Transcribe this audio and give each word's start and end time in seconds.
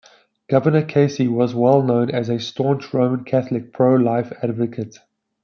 Governor 0.49 0.81
Casey 0.83 1.27
was 1.27 1.53
well 1.53 1.83
known 1.83 2.09
as 2.09 2.27
a 2.27 2.39
staunch 2.39 2.91
Roman 2.91 3.23
Catholic 3.23 3.71
pro-life 3.71 4.33
advocate. 4.41 4.97